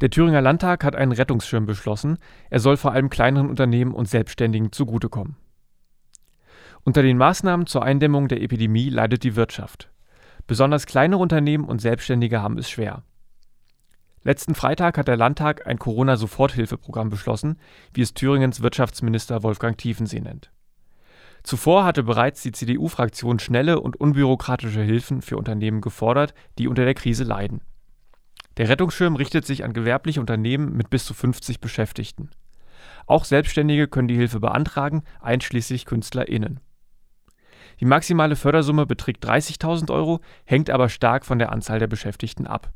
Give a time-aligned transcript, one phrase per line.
[0.00, 2.18] Der Thüringer Landtag hat einen Rettungsschirm beschlossen.
[2.50, 5.36] Er soll vor allem kleineren Unternehmen und Selbstständigen zugutekommen.
[6.84, 9.90] Unter den Maßnahmen zur Eindämmung der Epidemie leidet die Wirtschaft.
[10.46, 13.02] Besonders kleinere Unternehmen und Selbstständige haben es schwer.
[14.22, 17.58] Letzten Freitag hat der Landtag ein Corona-Soforthilfeprogramm beschlossen,
[17.92, 20.50] wie es Thüringens Wirtschaftsminister Wolfgang Tiefensee nennt.
[21.42, 26.94] Zuvor hatte bereits die CDU-Fraktion schnelle und unbürokratische Hilfen für Unternehmen gefordert, die unter der
[26.94, 27.60] Krise leiden.
[28.58, 32.30] Der Rettungsschirm richtet sich an gewerbliche Unternehmen mit bis zu 50 Beschäftigten.
[33.06, 36.60] Auch Selbstständige können die Hilfe beantragen, einschließlich KünstlerInnen.
[37.80, 42.72] Die maximale Fördersumme beträgt 30.000 Euro, hängt aber stark von der Anzahl der Beschäftigten ab.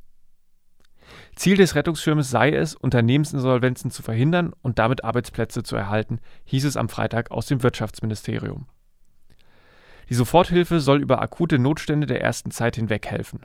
[1.35, 6.77] Ziel des Rettungsschirmes sei es, Unternehmensinsolvenzen zu verhindern und damit Arbeitsplätze zu erhalten, hieß es
[6.77, 8.67] am Freitag aus dem Wirtschaftsministerium.
[10.09, 13.45] Die Soforthilfe soll über akute Notstände der ersten Zeit hinweg helfen.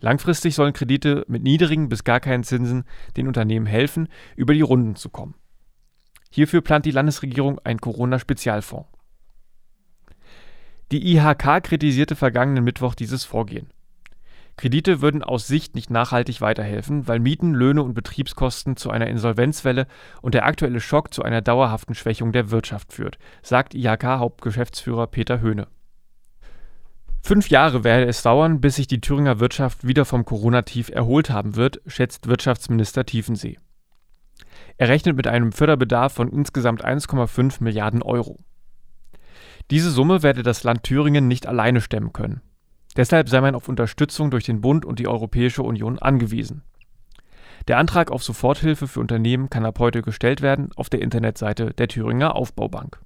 [0.00, 2.84] Langfristig sollen Kredite mit niedrigen bis gar keinen Zinsen
[3.16, 5.34] den Unternehmen helfen, über die Runden zu kommen.
[6.30, 8.88] Hierfür plant die Landesregierung einen Corona-Spezialfonds.
[10.92, 13.68] Die IHK kritisierte vergangenen Mittwoch dieses Vorgehen.
[14.56, 19.86] Kredite würden aus Sicht nicht nachhaltig weiterhelfen, weil Mieten, Löhne und Betriebskosten zu einer Insolvenzwelle
[20.20, 25.68] und der aktuelle Schock zu einer dauerhaften Schwächung der Wirtschaft führt, sagt IHK-Hauptgeschäftsführer Peter Höhne.
[27.30, 31.54] Fünf Jahre werde es dauern, bis sich die Thüringer Wirtschaft wieder vom Corona-Tief erholt haben
[31.54, 33.56] wird, schätzt Wirtschaftsminister Tiefensee.
[34.78, 38.36] Er rechnet mit einem Förderbedarf von insgesamt 1,5 Milliarden Euro.
[39.70, 42.40] Diese Summe werde das Land Thüringen nicht alleine stemmen können.
[42.96, 46.64] Deshalb sei man auf Unterstützung durch den Bund und die Europäische Union angewiesen.
[47.68, 51.86] Der Antrag auf Soforthilfe für Unternehmen kann ab heute gestellt werden auf der Internetseite der
[51.86, 53.00] Thüringer Aufbaubank